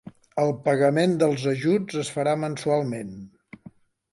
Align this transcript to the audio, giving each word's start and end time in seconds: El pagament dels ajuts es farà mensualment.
El 0.43 0.53
pagament 0.67 1.13
dels 1.23 1.45
ajuts 1.51 1.99
es 2.05 2.09
farà 2.17 2.33
mensualment. 2.45 3.13